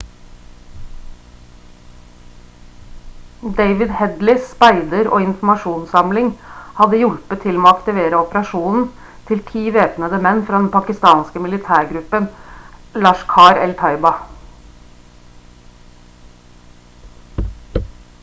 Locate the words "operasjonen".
8.23-8.89